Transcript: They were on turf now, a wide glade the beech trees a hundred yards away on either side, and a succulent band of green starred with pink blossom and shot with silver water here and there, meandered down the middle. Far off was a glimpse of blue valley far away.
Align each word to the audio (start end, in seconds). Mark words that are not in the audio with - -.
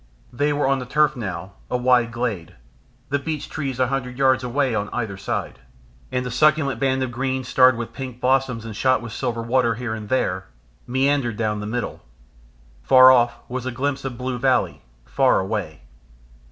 They 0.33 0.51
were 0.51 0.65
on 0.65 0.83
turf 0.87 1.15
now, 1.15 1.51
a 1.69 1.77
wide 1.77 2.11
glade 2.11 2.55
the 3.09 3.19
beech 3.19 3.47
trees 3.47 3.79
a 3.79 3.85
hundred 3.85 4.17
yards 4.17 4.43
away 4.43 4.73
on 4.73 4.89
either 4.91 5.15
side, 5.15 5.59
and 6.11 6.25
a 6.25 6.31
succulent 6.31 6.79
band 6.79 7.03
of 7.03 7.11
green 7.11 7.43
starred 7.43 7.77
with 7.77 7.93
pink 7.93 8.19
blossom 8.19 8.61
and 8.63 8.75
shot 8.75 9.03
with 9.03 9.13
silver 9.13 9.43
water 9.43 9.75
here 9.75 9.93
and 9.93 10.09
there, 10.09 10.47
meandered 10.87 11.37
down 11.37 11.59
the 11.59 11.67
middle. 11.67 12.01
Far 12.81 13.11
off 13.11 13.35
was 13.47 13.67
a 13.67 13.71
glimpse 13.71 14.03
of 14.03 14.17
blue 14.17 14.39
valley 14.39 14.81
far 15.05 15.39
away. 15.39 15.83